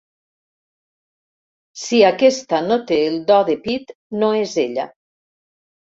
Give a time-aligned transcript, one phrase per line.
[1.83, 4.87] Si aquesta no té el do de pit no és ella.